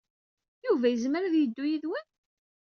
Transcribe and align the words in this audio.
Yuba 0.65 0.87
yezmer 0.89 1.21
ad 1.23 1.35
yeddu 1.37 1.63
yid-wen? 1.67 2.05